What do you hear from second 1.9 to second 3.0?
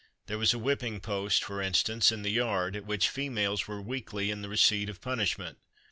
in the yard, at